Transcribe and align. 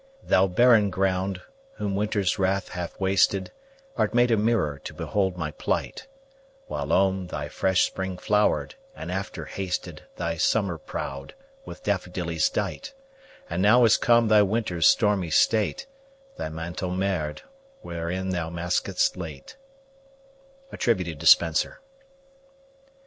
Thou 0.23 0.47
barraine 0.47 0.89
ground, 0.89 1.41
whom 1.75 1.93
winter's 1.95 2.39
wrath 2.39 2.69
hath 2.69 2.99
wasted, 2.99 3.51
Art 3.95 4.15
made 4.15 4.31
a 4.31 4.35
mirror 4.35 4.79
to 4.83 4.95
behold 4.95 5.37
my 5.37 5.51
plight: 5.51 6.07
Whilome 6.67 7.27
thy 7.27 7.47
fresh 7.49 7.81
spring 7.83 8.17
flower'd: 8.17 8.73
and 8.95 9.11
after 9.11 9.45
hasted 9.45 10.01
Thy 10.15 10.37
summer 10.37 10.79
prowde, 10.79 11.35
with 11.65 11.83
daffodillies 11.83 12.49
dight; 12.49 12.95
And 13.47 13.61
now 13.61 13.85
is 13.85 13.97
come 13.97 14.27
thy 14.27 14.41
winter's 14.41 14.87
stormy 14.87 15.29
state, 15.29 15.85
Thy 16.35 16.49
mantle 16.49 16.89
mar'd 16.89 17.43
wherein 17.83 18.29
thou 18.29 18.49
maskedst 18.49 19.15
late. 19.17 19.55
SPENSER. 20.79 21.79